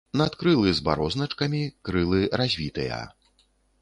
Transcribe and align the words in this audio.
Надкрылы 0.19 0.71
з 0.77 0.83
барозначкамі, 0.87 1.61
крылы 1.91 2.23
развітыя. 2.43 2.99